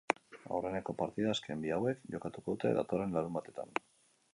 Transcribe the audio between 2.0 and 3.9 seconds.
jokatuko dute datorren larunbatean.